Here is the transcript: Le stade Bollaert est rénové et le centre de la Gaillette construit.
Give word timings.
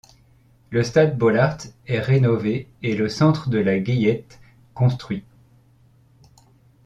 Le 0.71 0.81
stade 0.81 1.15
Bollaert 1.15 1.59
est 1.85 1.99
rénové 1.99 2.67
et 2.81 2.95
le 2.95 3.07
centre 3.07 3.49
de 3.51 3.59
la 3.59 3.77
Gaillette 3.79 4.39
construit. 4.73 5.23